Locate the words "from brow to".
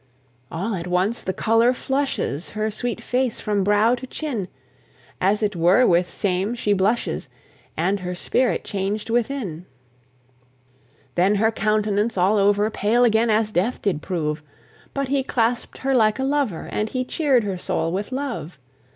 3.39-4.07